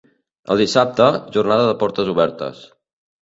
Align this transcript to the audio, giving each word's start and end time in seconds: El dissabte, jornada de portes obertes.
El 0.53 0.61
dissabte, 0.61 1.09
jornada 1.35 1.67
de 1.69 1.77
portes 1.83 2.11
obertes. 2.15 2.65